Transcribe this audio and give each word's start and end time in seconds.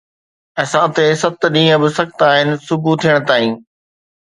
اسان 0.63 0.87
تي 0.99 1.05
ست 1.23 1.39
ڏينهن 1.57 1.77
به 1.85 1.89
سخت 1.99 2.17
آهن 2.31 2.47
صبح 2.73 2.91
ٿيڻ 3.07 3.15
تائين 3.31 3.51